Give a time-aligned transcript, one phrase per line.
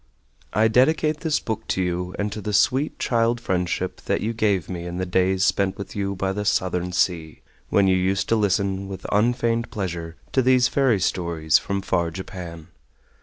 [0.51, 4.67] I DEDICATE THIS BOOK TO YOU AND TO THE SWEET CHILD FRIENDSHIP THAT YOU GAVE
[4.67, 8.35] ME IN THE DAYS SPENT WITH YOU BY THE SOUTHERN SEA, WHEN YOU USED TO
[8.35, 12.69] LISTEN WITH UNFEIGNED PLEASURE TO THESE FAIRY STORIES FROM FAR JAPAN.